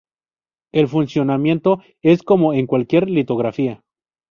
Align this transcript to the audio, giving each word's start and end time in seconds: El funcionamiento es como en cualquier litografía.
El 0.71 0.87
funcionamiento 0.87 1.83
es 2.01 2.23
como 2.23 2.53
en 2.55 2.65
cualquier 2.65 3.07
litografía. 3.07 3.83